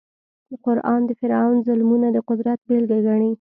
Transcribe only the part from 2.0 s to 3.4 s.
د قدرت بېلګه ګڼي.